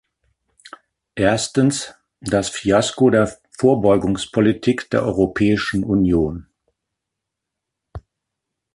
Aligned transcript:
Erstens, 1.13 1.93
das 2.21 2.49
Fiasko 2.49 3.11
der 3.11 3.37
Vorbeugungsspolitik 3.51 4.89
der 4.89 5.03
Europäischen 5.03 5.83
Union. 5.83 6.47